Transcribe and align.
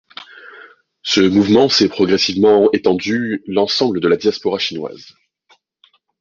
Ce 1.03 1.21
mouvement 1.21 1.69
s'est 1.69 1.87
progressivement 1.87 2.71
étendu 2.71 3.43
l'ensemble 3.45 3.99
de 3.99 4.07
la 4.07 4.17
diaspora 4.17 4.57
chinoise. 4.57 5.13